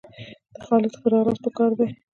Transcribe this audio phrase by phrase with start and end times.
[0.53, 1.89] د خالد ښه راغلاست په کار دئ!